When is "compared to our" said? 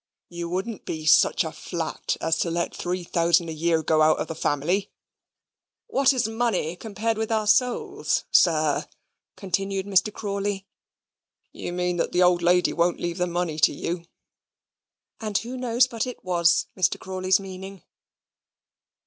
6.75-7.45